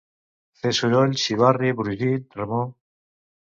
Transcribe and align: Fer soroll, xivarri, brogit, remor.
Fer 0.61 0.71
soroll, 0.77 1.13
xivarri, 1.25 1.71
brogit, 1.83 2.41
remor. 2.43 2.67